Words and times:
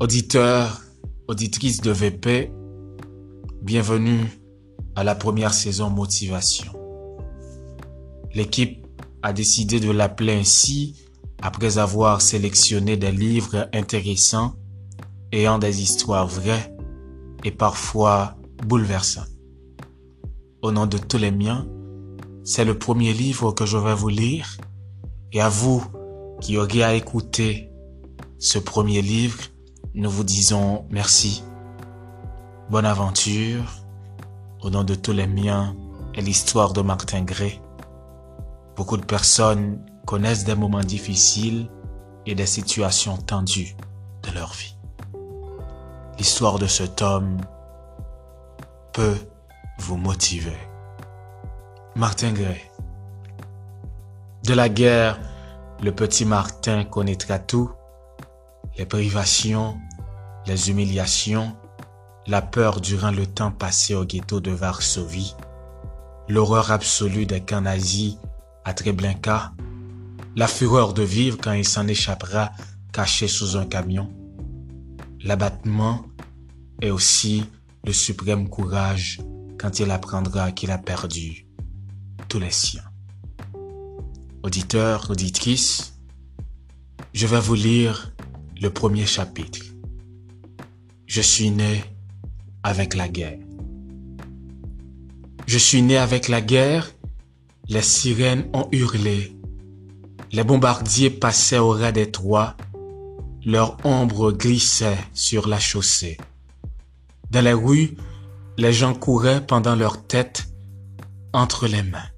Auditeurs, 0.00 0.80
auditrices 1.28 1.82
de 1.82 1.90
VP, 1.90 2.50
bienvenue 3.60 4.24
à 4.96 5.04
la 5.04 5.14
première 5.14 5.52
saison 5.52 5.90
Motivation. 5.90 6.72
L'équipe 8.32 8.86
a 9.22 9.34
décidé 9.34 9.78
de 9.78 9.90
l'appeler 9.90 10.32
ainsi 10.32 10.96
après 11.42 11.76
avoir 11.76 12.22
sélectionné 12.22 12.96
des 12.96 13.12
livres 13.12 13.68
intéressants 13.74 14.54
ayant 15.32 15.58
des 15.58 15.82
histoires 15.82 16.26
vraies 16.26 16.74
et 17.44 17.50
parfois 17.50 18.38
bouleversantes. 18.66 19.28
Au 20.62 20.72
nom 20.72 20.86
de 20.86 20.96
tous 20.96 21.18
les 21.18 21.30
miens, 21.30 21.68
c'est 22.42 22.64
le 22.64 22.78
premier 22.78 23.12
livre 23.12 23.52
que 23.52 23.66
je 23.66 23.76
vais 23.76 23.94
vous 23.94 24.08
lire 24.08 24.56
et 25.34 25.42
à 25.42 25.50
vous 25.50 25.84
qui 26.40 26.56
auriez 26.56 26.84
à 26.84 26.94
écouter 26.94 27.68
ce 28.38 28.58
premier 28.58 29.02
livre, 29.02 29.36
nous 29.94 30.10
vous 30.10 30.24
disons 30.24 30.86
merci. 30.90 31.42
Bonne 32.70 32.84
aventure. 32.86 33.64
Au 34.62 34.70
nom 34.70 34.84
de 34.84 34.94
tous 34.94 35.12
les 35.12 35.26
miens 35.26 35.74
et 36.14 36.20
l'histoire 36.20 36.72
de 36.72 36.82
Martin 36.82 37.22
Gray. 37.22 37.60
Beaucoup 38.76 38.96
de 38.96 39.04
personnes 39.04 39.84
connaissent 40.06 40.44
des 40.44 40.54
moments 40.54 40.84
difficiles 40.84 41.68
et 42.26 42.34
des 42.34 42.46
situations 42.46 43.16
tendues 43.16 43.74
de 44.22 44.30
leur 44.32 44.52
vie. 44.52 44.76
L'histoire 46.18 46.58
de 46.58 46.66
cet 46.66 47.02
homme 47.02 47.38
peut 48.92 49.16
vous 49.78 49.96
motiver. 49.96 50.56
Martin 51.96 52.32
Gray. 52.32 52.60
De 54.44 54.54
la 54.54 54.68
guerre, 54.68 55.18
le 55.82 55.92
petit 55.92 56.24
Martin 56.24 56.84
connaîtra 56.84 57.38
tout 57.38 57.70
les 58.78 58.86
privations, 58.86 59.78
les 60.50 60.68
humiliations, 60.68 61.56
la 62.26 62.42
peur 62.42 62.80
durant 62.80 63.12
le 63.12 63.24
temps 63.24 63.52
passé 63.52 63.94
au 63.94 64.04
ghetto 64.04 64.40
de 64.40 64.50
Varsovie, 64.50 65.36
l'horreur 66.28 66.72
absolue 66.72 67.24
des 67.24 67.40
camps 67.40 67.60
nazis 67.60 68.16
à 68.64 68.74
Treblinka, 68.74 69.52
la 70.34 70.48
fureur 70.48 70.92
de 70.92 71.04
vivre 71.04 71.38
quand 71.40 71.52
il 71.52 71.64
s'en 71.64 71.86
échappera 71.86 72.50
caché 72.92 73.28
sous 73.28 73.56
un 73.56 73.64
camion, 73.64 74.12
l'abattement 75.22 76.02
et 76.82 76.90
aussi 76.90 77.44
le 77.86 77.92
suprême 77.92 78.48
courage 78.48 79.20
quand 79.56 79.78
il 79.78 79.88
apprendra 79.92 80.50
qu'il 80.50 80.72
a 80.72 80.78
perdu 80.78 81.46
tous 82.28 82.40
les 82.40 82.50
siens. 82.50 82.90
Auditeurs, 84.42 85.08
auditrices, 85.10 86.00
je 87.14 87.28
vais 87.28 87.40
vous 87.40 87.54
lire 87.54 88.12
le 88.60 88.70
premier 88.70 89.06
chapitre. 89.06 89.69
Je 91.12 91.22
suis 91.22 91.50
né 91.50 91.82
avec 92.62 92.94
la 92.94 93.08
guerre. 93.08 93.40
Je 95.44 95.58
suis 95.58 95.82
né 95.82 95.96
avec 95.96 96.28
la 96.28 96.40
guerre, 96.40 96.92
les 97.68 97.82
sirènes 97.82 98.48
ont 98.52 98.68
hurlé, 98.70 99.36
les 100.30 100.44
bombardiers 100.44 101.10
passaient 101.10 101.58
au 101.58 101.70
ras 101.70 101.90
des 101.90 102.12
toits, 102.12 102.56
leur 103.44 103.76
ombre 103.84 104.30
glissait 104.30 104.98
sur 105.12 105.48
la 105.48 105.58
chaussée. 105.58 106.16
Dans 107.32 107.44
les 107.44 107.54
rues, 107.54 107.96
les 108.56 108.72
gens 108.72 108.94
couraient 108.94 109.44
pendant 109.44 109.74
leur 109.74 110.06
tête 110.06 110.44
entre 111.32 111.66
les 111.66 111.82
mains. 111.82 112.10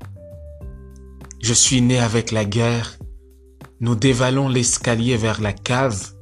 Je 1.40 1.54
suis 1.54 1.80
né 1.80 1.98
avec 1.98 2.30
la 2.30 2.44
guerre, 2.44 2.98
nous 3.80 3.94
dévalons 3.94 4.50
l'escalier 4.50 5.16
vers 5.16 5.40
la 5.40 5.54
cave, 5.54 6.12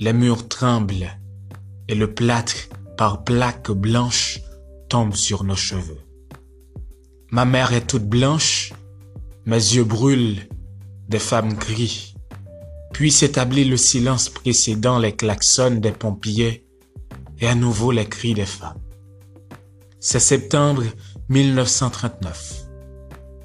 les 0.00 0.12
murs 0.12 0.48
tremblent 0.48 1.21
et 1.92 1.94
le 1.94 2.14
plâtre 2.14 2.70
par 2.96 3.22
plaques 3.22 3.70
blanches 3.70 4.40
tombe 4.88 5.14
sur 5.14 5.44
nos 5.44 5.56
cheveux. 5.56 6.00
Ma 7.30 7.44
mère 7.44 7.74
est 7.74 7.86
toute 7.86 8.08
blanche, 8.08 8.72
mes 9.44 9.56
yeux 9.56 9.84
brûlent, 9.84 10.48
des 11.10 11.18
femmes 11.18 11.54
crient. 11.54 12.14
Puis 12.94 13.12
s'établit 13.12 13.66
le 13.66 13.76
silence 13.76 14.30
précédant 14.30 14.98
les 14.98 15.14
klaxons 15.14 15.80
des 15.82 15.92
pompiers 15.92 16.64
et 17.40 17.46
à 17.46 17.54
nouveau 17.54 17.90
les 17.90 18.06
cris 18.06 18.32
des 18.32 18.46
femmes. 18.46 18.80
C'est 20.00 20.18
septembre 20.18 20.84
1939, 21.28 22.68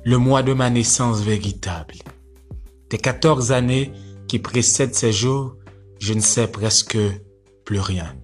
le 0.06 0.18
mois 0.18 0.42
de 0.42 0.54
ma 0.54 0.70
naissance 0.70 1.20
véritable. 1.20 1.96
Des 2.90 2.98
quatorze 2.98 3.52
années 3.52 3.92
qui 4.30 4.40
précèdent 4.40 4.96
ces 4.96 5.12
jours, 5.12 5.58
je 6.00 6.14
ne 6.14 6.22
sais 6.22 6.48
presque 6.48 6.98
plus 7.66 7.82
rien. 7.82 8.16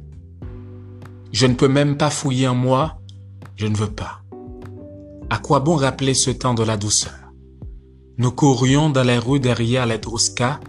Je 1.34 1.48
ne 1.48 1.56
peux 1.56 1.68
même 1.68 1.98
pas 1.98 2.12
fouiller 2.12 2.48
en 2.48 2.54
moi, 2.54 3.00
je 3.56 3.66
ne 3.66 3.76
veux 3.76 3.90
pas. 3.90 4.22
À 5.32 5.40
quoi 5.40 5.62
bon 5.62 5.76
rappeler 5.76 6.14
ce 6.14 6.30
temps 6.30 6.54
de 6.54 6.62
la 6.62 6.78
douceur? 6.78 7.34
Nous 8.20 8.32
courions 8.32 8.92
dans 8.92 9.02
les 9.02 9.18
rues 9.18 9.40
derrière 9.40 9.88
les 9.88 9.98
Druska 9.98 10.60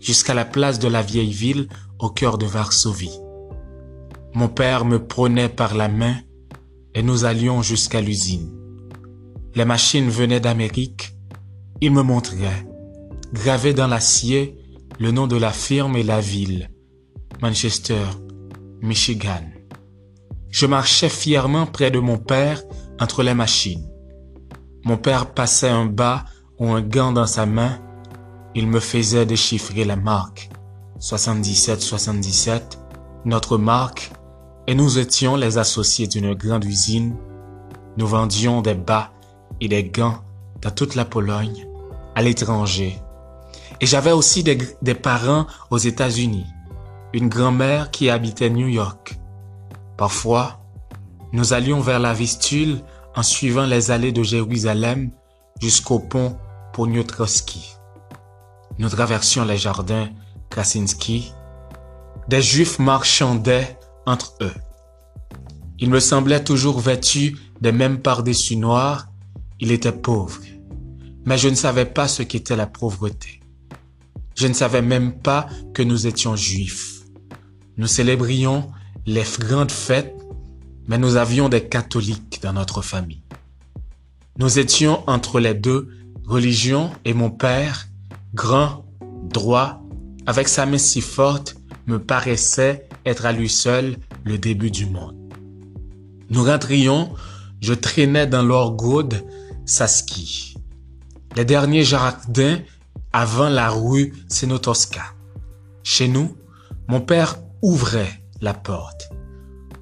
jusqu'à 0.00 0.34
la 0.34 0.44
place 0.44 0.80
de 0.80 0.88
la 0.88 1.02
vieille 1.02 1.30
ville 1.30 1.68
au 2.00 2.10
cœur 2.10 2.36
de 2.36 2.46
Varsovie. 2.46 3.16
Mon 4.34 4.48
père 4.48 4.84
me 4.84 4.98
prenait 4.98 5.48
par 5.48 5.76
la 5.76 5.88
main 5.88 6.16
et 6.94 7.04
nous 7.04 7.24
allions 7.24 7.62
jusqu'à 7.62 8.00
l'usine. 8.00 8.50
Les 9.54 9.64
machines 9.64 10.10
venaient 10.10 10.40
d'Amérique. 10.40 11.14
Il 11.80 11.92
me 11.92 12.02
montrait, 12.02 12.66
gravé 13.32 13.72
dans 13.72 13.86
l'acier, 13.86 14.58
le 14.98 15.12
nom 15.12 15.28
de 15.28 15.36
la 15.36 15.52
firme 15.52 15.96
et 15.96 16.02
la 16.02 16.20
ville, 16.20 16.70
Manchester, 17.40 18.02
Michigan. 18.80 19.42
Je 20.52 20.66
marchais 20.66 21.08
fièrement 21.08 21.66
près 21.66 21.90
de 21.90 21.98
mon 21.98 22.18
père 22.18 22.62
entre 23.00 23.24
les 23.24 23.34
machines. 23.34 23.88
Mon 24.84 24.96
père 24.96 25.32
passait 25.32 25.68
un 25.68 25.86
bas 25.86 26.24
ou 26.60 26.70
un 26.70 26.82
gant 26.82 27.10
dans 27.10 27.26
sa 27.26 27.46
main. 27.46 27.80
Il 28.54 28.68
me 28.68 28.78
faisait 28.78 29.26
déchiffrer 29.26 29.84
la 29.84 29.96
marque. 29.96 30.50
77-77, 31.00 32.78
notre 33.24 33.58
marque, 33.58 34.12
et 34.68 34.74
nous 34.76 35.00
étions 35.00 35.34
les 35.34 35.58
associés 35.58 36.06
d'une 36.06 36.34
grande 36.34 36.64
usine. 36.64 37.16
Nous 37.96 38.06
vendions 38.06 38.62
des 38.62 38.74
bas 38.74 39.10
et 39.60 39.66
des 39.66 39.82
gants 39.82 40.22
dans 40.60 40.70
toute 40.70 40.94
la 40.94 41.04
Pologne, 41.04 41.66
à 42.14 42.22
l'étranger, 42.22 43.02
et 43.82 43.86
j'avais 43.86 44.12
aussi 44.12 44.44
des, 44.44 44.94
parents 44.94 45.46
aux 45.70 45.78
États-Unis, 45.78 46.46
une 47.12 47.28
grand-mère 47.28 47.90
qui 47.90 48.10
habitait 48.10 48.48
New 48.48 48.68
York. 48.68 49.18
Parfois, 50.02 50.58
nous 51.32 51.52
allions 51.52 51.78
vers 51.78 52.00
la 52.00 52.12
Vistule 52.12 52.80
en 53.14 53.22
suivant 53.22 53.66
les 53.66 53.92
allées 53.92 54.10
de 54.10 54.24
Jérusalem 54.24 55.12
jusqu'au 55.60 56.00
pont 56.00 56.36
Poniotrovski. 56.72 57.76
Nous 58.80 58.88
traversions 58.88 59.44
les 59.44 59.58
jardins 59.58 60.08
Krasinski. 60.50 61.32
Des 62.26 62.42
Juifs 62.42 62.80
marchandaient 62.80 63.78
entre 64.04 64.34
eux. 64.40 64.54
Ils 65.78 65.88
me 65.88 66.00
semblaient 66.00 66.42
toujours 66.42 66.80
vêtus 66.80 67.38
des 67.60 67.70
mêmes 67.70 68.00
par-dessus 68.02 68.56
noirs. 68.56 69.06
Il 69.60 69.70
était 69.70 69.92
pauvre. 69.92 70.40
Mais 71.26 71.38
je 71.38 71.48
ne 71.48 71.54
savais 71.54 71.86
pas 71.86 72.08
ce 72.08 72.24
qu'était 72.24 72.56
la 72.56 72.66
pauvreté. 72.66 73.40
Je 74.34 74.48
ne 74.48 74.52
savais 74.52 74.82
même 74.82 75.20
pas 75.20 75.46
que 75.72 75.84
nous 75.84 76.08
étions 76.08 76.34
juifs. 76.34 77.02
Nous 77.76 77.86
célébrions 77.86 78.68
les 79.06 79.24
grandes 79.38 79.72
fêtes, 79.72 80.14
mais 80.86 80.98
nous 80.98 81.16
avions 81.16 81.48
des 81.48 81.68
catholiques 81.68 82.40
dans 82.42 82.52
notre 82.52 82.82
famille. 82.82 83.22
Nous 84.38 84.58
étions 84.58 85.02
entre 85.08 85.40
les 85.40 85.54
deux 85.54 85.88
religions 86.26 86.90
et 87.04 87.14
mon 87.14 87.30
père, 87.30 87.88
grand, 88.34 88.84
droit, 89.24 89.82
avec 90.26 90.48
sa 90.48 90.66
main 90.66 90.78
si 90.78 91.00
forte, 91.00 91.56
me 91.86 91.98
paraissait 91.98 92.88
être 93.04 93.26
à 93.26 93.32
lui 93.32 93.48
seul 93.48 93.96
le 94.24 94.38
début 94.38 94.70
du 94.70 94.86
monde. 94.86 95.16
Nous 96.30 96.44
rentrions, 96.44 97.12
je 97.60 97.74
traînais 97.74 98.26
dans 98.26 98.42
l'orgode 98.42 99.24
Saski. 99.66 100.54
Les 101.36 101.44
derniers 101.44 101.84
jardins 101.84 102.58
avant 103.12 103.48
la 103.48 103.68
rue 103.70 104.14
Senotoska. 104.28 105.02
Chez 105.82 106.08
nous, 106.08 106.36
mon 106.88 107.00
père 107.00 107.38
ouvrait 107.60 108.21
la 108.42 108.52
porte. 108.52 109.08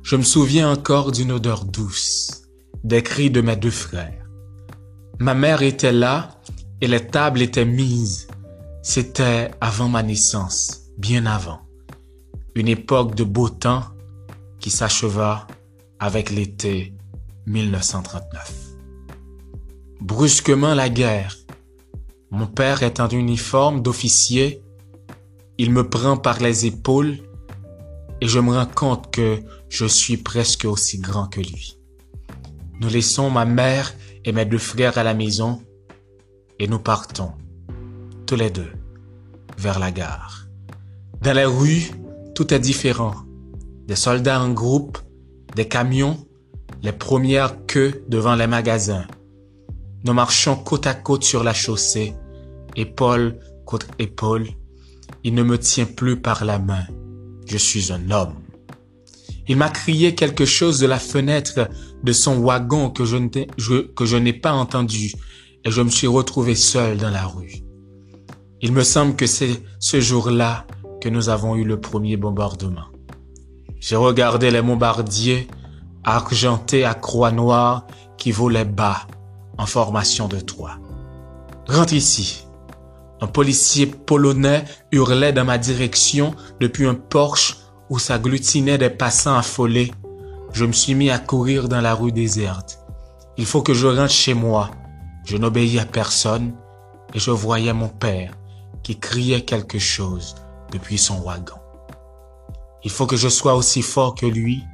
Je 0.03 0.17
me 0.17 0.23
souviens 0.23 0.71
encore 0.71 1.11
d'une 1.13 1.33
odeur 1.33 1.65
douce, 1.65 2.43
des 2.85 3.03
cris 3.03 3.31
de 3.31 3.41
mes 3.41 3.57
deux 3.57 3.71
frères. 3.71 4.29
Ma 5.19 5.35
mère 5.35 5.63
était 5.63 5.93
là 5.93 6.41
et 6.81 6.87
les 6.87 7.07
tables 7.07 7.43
étaient 7.43 7.65
mises. 7.65 8.29
C'était 8.83 9.51
avant 9.61 9.89
ma 9.89 10.03
naissance, 10.03 10.83
bien 10.99 11.27
avant. 11.27 11.61
Une 12.55 12.69
époque 12.69 13.15
de 13.15 13.25
beau 13.25 13.49
temps 13.49 13.85
qui 14.59 14.71
s'acheva 14.71 15.47
avec 15.99 16.31
l'été 16.31 16.95
1939. 17.47 18.53
Brusquement 20.01 20.75
la 20.75 20.89
guerre, 20.89 21.37
mon 22.31 22.47
père 22.47 22.83
est 22.83 23.01
en 23.01 23.09
uniforme 23.09 23.83
d'officier. 23.83 24.63
Il 25.59 25.73
me 25.73 25.89
prend 25.89 26.17
par 26.17 26.41
les 26.41 26.67
épaules 26.67 27.19
et 28.21 28.27
je 28.27 28.39
me 28.39 28.53
rends 28.53 28.67
compte 28.67 29.11
que 29.11 29.41
je 29.69 29.87
suis 29.87 30.17
presque 30.17 30.65
aussi 30.65 30.99
grand 30.99 31.27
que 31.27 31.41
lui. 31.41 31.79
Nous 32.81 32.89
laissons 32.89 33.31
ma 33.31 33.45
mère 33.45 33.93
et 34.25 34.33
mes 34.33 34.45
deux 34.45 34.59
frères 34.59 34.99
à 34.99 35.03
la 35.03 35.15
maison 35.15 35.63
et 36.59 36.69
nous 36.69 36.79
partons, 36.79 37.33
tous 38.27 38.37
les 38.37 38.51
deux, 38.51 38.73
vers 39.57 39.79
la 39.79 39.91
gare. 39.91 40.47
Dans 41.23 41.35
les 41.35 41.45
rues, 41.45 41.91
tout 42.35 42.53
est 42.53 42.59
différent. 42.59 43.15
Des 43.87 43.97
soldats 43.97 44.41
en 44.41 44.51
groupe, 44.51 44.99
des 45.57 45.69
camions, 45.69 46.27
les 46.83 46.93
premières 46.93 47.67
queues 47.67 48.05
devant 48.09 48.35
les 48.35 48.47
magasins. 48.47 49.07
Nous 50.05 50.13
marchons 50.13 50.57
côte 50.57 50.87
à 50.87 50.95
côte 50.95 51.25
sur 51.25 51.45
la 51.45 51.53
chaussée, 51.53 52.15
épaule 52.77 53.39
contre 53.67 53.89
épaule. 53.99 54.49
Il 55.25 55.35
ne 55.35 55.43
me 55.43 55.59
tient 55.59 55.85
plus 55.85 56.21
par 56.21 56.45
la 56.45 56.59
main. 56.59 56.87
Je 57.51 57.59
suis 57.59 57.93
un 57.93 58.13
homme. 58.13 58.35
Il 59.49 59.57
m'a 59.57 59.71
crié 59.71 60.15
quelque 60.15 60.45
chose 60.45 60.79
de 60.79 60.87
la 60.87 61.01
fenêtre 61.01 61.69
de 62.05 62.13
son 62.13 62.39
wagon 62.39 62.91
que 62.91 63.05
je 63.05 64.17
n'ai 64.17 64.33
pas 64.33 64.53
entendu 64.53 65.13
et 65.65 65.71
je 65.73 65.83
me 65.83 65.91
suis 65.91 66.07
retrouvé 66.07 66.55
seul 66.55 66.97
dans 66.97 67.11
la 67.11 67.27
rue. 67.27 67.65
Il 68.61 68.73
me 68.73 68.85
semble 68.85 69.17
que 69.17 69.27
c'est 69.27 69.61
ce 69.81 70.01
jour-là 70.01 70.65
que 71.01 71.09
nous 71.09 71.29
avons 71.29 71.57
eu 71.57 71.65
le 71.65 71.81
premier 71.81 72.17
bombardement. 72.17 72.87
J'ai 73.81 73.97
regardé 73.97 74.53
les 74.53 74.63
bombardiers 74.63 75.49
argentés 76.05 76.85
à 76.85 76.95
croix 76.95 77.33
noire 77.33 77.85
qui 78.17 78.31
volaient 78.31 78.65
bas 78.65 79.09
en 79.59 79.67
formation 79.67 80.29
de 80.29 80.39
trois. 80.39 80.79
Rentre 81.67 81.95
ici. 81.95 82.47
Un 83.21 83.27
policier 83.27 83.87
polonais 83.87 84.65
hurlait 84.93 85.33
dans 85.33 85.45
ma 85.45 85.59
direction 85.59 86.35
depuis 86.59 86.87
un 86.87 86.95
porche 86.95 87.59
où 87.91 87.99
s'agglutinait 87.99 88.79
des 88.79 88.89
passants 88.89 89.37
affolés. 89.37 89.93
Je 90.53 90.65
me 90.65 90.73
suis 90.73 90.95
mis 90.95 91.11
à 91.11 91.19
courir 91.19 91.69
dans 91.69 91.81
la 91.81 91.95
rue 91.95 92.13
déserte. 92.13 92.81
Il 93.37 93.45
faut 93.45 93.63
que 93.63 93.75
je 93.75 93.87
rentre 93.87 94.13
chez 94.13 94.35
moi. 94.35 94.71
Je 95.25 95.37
n'obéis 95.37 95.79
à 95.79 95.85
personne 95.85 96.55
et 97.13 97.19
je 97.19 97.31
voyais 97.31 97.73
mon 97.73 97.89
père 97.89 98.33
qui 98.83 98.99
criait 98.99 99.45
quelque 99.45 99.79
chose 99.79 100.35
depuis 100.73 100.99
son 100.99 101.21
wagon. 101.21 101.59
Il 102.83 102.91
faut 102.91 103.07
que 103.07 103.17
je 103.17 103.29
sois 103.29 103.55
aussi 103.55 103.83
fort 103.83 104.15
que 104.15 104.27
lui. 104.27 104.65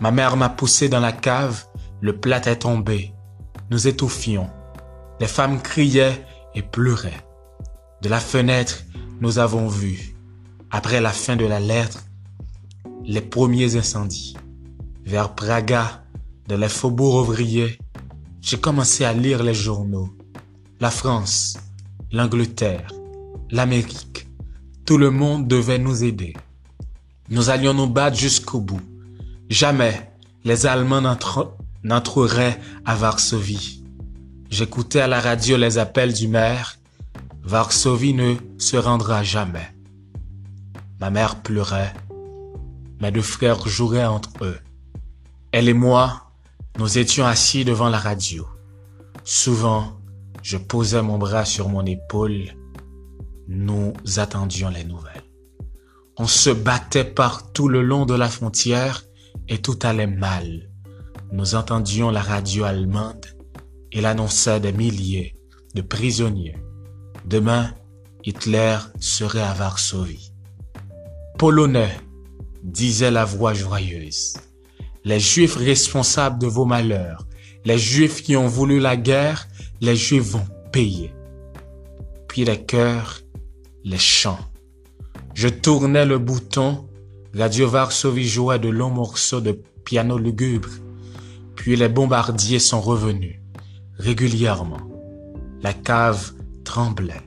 Ma 0.00 0.12
mère 0.12 0.36
m'a 0.36 0.48
poussé 0.48 0.88
dans 0.88 1.00
la 1.00 1.12
cave, 1.12 1.64
le 2.00 2.20
plat 2.20 2.40
est 2.46 2.60
tombé. 2.60 3.12
Nous 3.70 3.88
étouffions. 3.88 4.48
Les 5.18 5.26
femmes 5.26 5.60
criaient 5.60 6.24
et 6.54 6.62
pleuraient. 6.62 7.25
De 8.02 8.08
la 8.08 8.20
fenêtre, 8.20 8.84
nous 9.20 9.38
avons 9.38 9.68
vu, 9.68 10.14
après 10.70 11.00
la 11.00 11.12
fin 11.12 11.36
de 11.36 11.46
la 11.46 11.60
lettre, 11.60 12.04
les 13.04 13.20
premiers 13.20 13.76
incendies. 13.76 14.36
Vers 15.04 15.34
Praga, 15.34 16.04
dans 16.48 16.58
les 16.58 16.68
faubourgs 16.68 17.20
ouvriers, 17.20 17.78
j'ai 18.40 18.58
commencé 18.58 19.04
à 19.04 19.12
lire 19.12 19.42
les 19.42 19.54
journaux. 19.54 20.10
La 20.80 20.90
France, 20.90 21.56
l'Angleterre, 22.12 22.92
l'Amérique, 23.50 24.28
tout 24.84 24.98
le 24.98 25.10
monde 25.10 25.48
devait 25.48 25.78
nous 25.78 26.04
aider. 26.04 26.34
Nous 27.28 27.50
allions 27.50 27.74
nous 27.74 27.88
battre 27.88 28.16
jusqu'au 28.16 28.60
bout. 28.60 28.82
Jamais 29.48 30.12
les 30.44 30.66
Allemands 30.66 31.16
n'entreraient 31.82 32.60
à 32.84 32.94
Varsovie. 32.94 33.82
J'écoutais 34.50 35.00
à 35.00 35.08
la 35.08 35.20
radio 35.20 35.56
les 35.56 35.78
appels 35.78 36.12
du 36.12 36.28
maire. 36.28 36.78
Varsovie 37.46 38.12
ne 38.12 38.34
se 38.58 38.76
rendra 38.76 39.22
jamais. 39.22 39.72
Ma 40.98 41.10
mère 41.10 41.42
pleurait. 41.42 41.94
Mes 43.00 43.12
deux 43.12 43.22
frères 43.22 43.68
jouaient 43.68 44.04
entre 44.04 44.32
eux. 44.42 44.58
Elle 45.52 45.68
et 45.68 45.72
moi, 45.72 46.32
nous 46.76 46.98
étions 46.98 47.24
assis 47.24 47.64
devant 47.64 47.88
la 47.88 47.98
radio. 47.98 48.48
Souvent, 49.22 49.92
je 50.42 50.56
posais 50.56 51.02
mon 51.02 51.18
bras 51.18 51.44
sur 51.44 51.68
mon 51.68 51.86
épaule. 51.86 52.46
Nous 53.46 53.92
attendions 54.16 54.70
les 54.70 54.82
nouvelles. 54.82 55.22
On 56.18 56.26
se 56.26 56.50
battait 56.50 57.04
partout 57.04 57.68
le 57.68 57.80
long 57.80 58.06
de 58.06 58.14
la 58.14 58.28
frontière 58.28 59.04
et 59.46 59.58
tout 59.58 59.78
allait 59.82 60.08
mal. 60.08 60.68
Nous 61.30 61.54
entendions 61.54 62.10
la 62.10 62.22
radio 62.22 62.64
allemande. 62.64 63.24
Elle 63.92 64.06
annonçait 64.06 64.58
des 64.58 64.72
milliers 64.72 65.36
de 65.76 65.82
prisonniers. 65.82 66.56
Demain, 67.26 67.74
Hitler 68.24 68.78
serait 69.00 69.42
à 69.42 69.52
Varsovie. 69.52 70.32
Polonais, 71.38 71.96
disait 72.62 73.10
la 73.10 73.24
voix 73.24 73.52
joyeuse. 73.52 74.34
Les 75.04 75.18
Juifs 75.18 75.56
responsables 75.56 76.38
de 76.38 76.46
vos 76.46 76.64
malheurs, 76.64 77.26
les 77.64 77.78
Juifs 77.78 78.22
qui 78.22 78.36
ont 78.36 78.46
voulu 78.46 78.78
la 78.78 78.96
guerre, 78.96 79.48
les 79.80 79.96
Juifs 79.96 80.30
vont 80.30 80.46
payer. 80.70 81.12
Puis 82.28 82.44
les 82.44 82.62
cœurs, 82.62 83.22
les 83.82 83.98
chants, 83.98 84.38
je 85.34 85.48
tournais 85.48 86.06
le 86.06 86.18
bouton, 86.18 86.86
Radio 87.36 87.68
Varsovie 87.68 88.28
jouait 88.28 88.60
de 88.60 88.68
longs 88.68 88.90
morceaux 88.90 89.40
de 89.40 89.60
piano 89.84 90.16
lugubre, 90.16 90.68
puis 91.56 91.74
les 91.74 91.88
bombardiers 91.88 92.60
sont 92.60 92.80
revenus, 92.80 93.40
régulièrement. 93.98 94.80
La 95.60 95.72
cave 95.72 96.35
tremblait. 96.66 97.22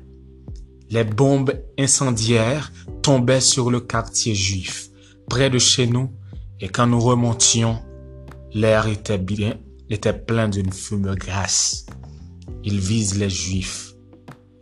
Les 0.92 1.04
bombes 1.04 1.54
incendiaires 1.80 2.72
tombaient 3.02 3.42
sur 3.42 3.72
le 3.72 3.80
quartier 3.80 4.36
juif, 4.36 4.90
près 5.30 5.50
de 5.50 5.58
chez 5.58 5.88
nous, 5.88 6.12
et 6.60 6.68
quand 6.68 6.88
nous 6.88 7.00
remontions, 7.00 7.80
l'air 8.54 8.88
était 8.88 10.14
plein 10.14 10.50
d'une 10.50 10.72
fumée 10.72 11.16
grasse. 11.16 11.86
Ils 12.64 12.80
visent 12.80 13.18
les 13.18 13.30
juifs, 13.30 13.94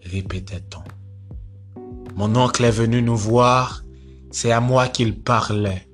répétait-on. 0.04 0.84
Mon 2.16 2.36
oncle 2.36 2.64
est 2.64 2.72
venu 2.72 3.02
nous 3.02 3.18
voir, 3.18 3.84
c'est 4.32 4.52
à 4.52 4.62
moi 4.62 4.88
qu'il 4.88 5.22
parlait. 5.22 5.88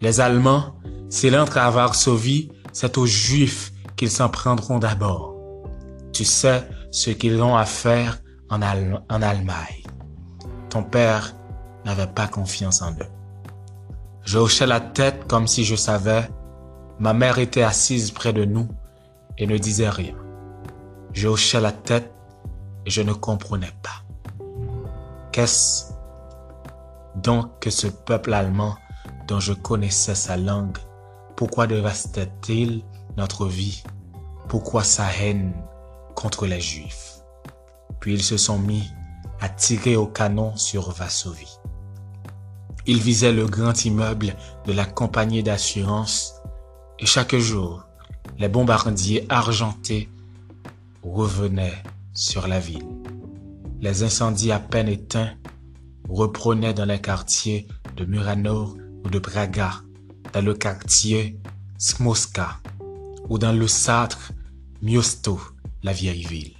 Les 0.00 0.20
Allemands, 0.20 0.76
s'ils 1.10 1.36
entrent 1.36 1.58
à 1.58 1.70
Varsovie, 1.70 2.50
c'est 2.72 2.98
aux 2.98 3.06
Juifs 3.06 3.72
qu'ils 3.96 4.10
s'en 4.10 4.28
prendront 4.28 4.78
d'abord. 4.78 5.34
Tu 6.12 6.24
sais 6.24 6.66
ce 6.96 7.10
qu'ils 7.10 7.42
ont 7.42 7.54
à 7.54 7.66
faire 7.66 8.22
en, 8.48 8.62
Allemagne. 8.62 9.82
Ton 10.70 10.82
père 10.82 11.36
n'avait 11.84 12.06
pas 12.06 12.26
confiance 12.26 12.80
en 12.80 12.92
eux. 12.92 13.12
Je 14.22 14.38
hochais 14.38 14.66
la 14.66 14.80
tête 14.80 15.26
comme 15.26 15.46
si 15.46 15.62
je 15.62 15.76
savais. 15.76 16.26
Ma 16.98 17.12
mère 17.12 17.38
était 17.38 17.62
assise 17.62 18.12
près 18.12 18.32
de 18.32 18.46
nous 18.46 18.66
et 19.36 19.46
ne 19.46 19.58
disait 19.58 19.90
rien. 19.90 20.14
Je 21.12 21.28
hochais 21.28 21.60
la 21.60 21.72
tête 21.72 22.10
et 22.86 22.90
je 22.90 23.02
ne 23.02 23.12
comprenais 23.12 23.74
pas. 23.82 24.02
Qu'est-ce 25.32 25.92
donc 27.16 27.60
que 27.60 27.68
ce 27.68 27.88
peuple 27.88 28.32
allemand 28.32 28.74
dont 29.28 29.40
je 29.40 29.52
connaissais 29.52 30.14
sa 30.14 30.38
langue 30.38 30.78
Pourquoi 31.36 31.66
dévastait-il 31.66 32.84
notre 33.18 33.44
vie? 33.44 33.84
Pourquoi 34.48 34.82
sa 34.82 35.12
haine? 35.20 35.52
Contre 36.16 36.46
les 36.46 36.60
Juifs. 36.60 37.20
Puis 38.00 38.14
ils 38.14 38.24
se 38.24 38.36
sont 38.36 38.58
mis 38.58 38.82
à 39.40 39.48
tirer 39.48 39.94
au 39.94 40.06
canon 40.06 40.56
sur 40.56 40.90
Varsovie. 40.90 41.58
Ils 42.86 43.00
visaient 43.00 43.32
le 43.32 43.46
grand 43.46 43.84
immeuble 43.84 44.34
de 44.64 44.72
la 44.72 44.84
compagnie 44.84 45.42
d'assurance 45.44 46.32
et 46.98 47.06
chaque 47.06 47.36
jour, 47.36 47.84
les 48.38 48.48
bombardiers 48.48 49.26
argentés 49.28 50.08
revenaient 51.02 51.82
sur 52.12 52.48
la 52.48 52.58
ville. 52.58 52.86
Les 53.80 54.02
incendies 54.02 54.52
à 54.52 54.58
peine 54.58 54.88
éteints 54.88 55.34
reprenaient 56.08 56.74
dans 56.74 56.84
les 56.86 57.00
quartiers 57.00 57.66
de 57.96 58.04
Muranov 58.04 58.76
ou 59.04 59.10
de 59.10 59.18
Braga, 59.18 59.72
dans 60.32 60.40
le 60.40 60.54
quartier 60.54 61.38
Smoska 61.78 62.60
ou 63.28 63.38
dans 63.38 63.52
le 63.52 63.68
Satre 63.68 64.32
Miosto, 64.80 65.40
la 65.86 65.92
vieille 65.92 66.24
ville. 66.24 66.52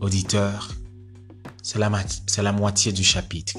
Auditeur, 0.00 0.68
c'est 1.62 1.78
la, 1.78 1.88
la 2.38 2.52
moitié 2.52 2.90
du 2.90 3.04
chapitre. 3.04 3.56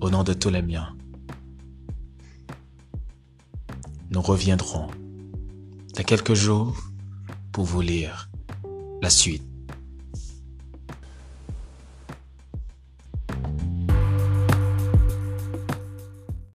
Au 0.00 0.10
nom 0.10 0.24
de 0.24 0.32
tous 0.32 0.50
les 0.50 0.60
miens, 0.60 0.96
nous 4.10 4.20
reviendrons 4.20 4.88
dans 5.94 6.02
quelques 6.02 6.34
jours 6.34 6.76
pour 7.52 7.66
vous 7.66 7.82
lire 7.82 8.28
la 9.00 9.10
suite. 9.10 9.49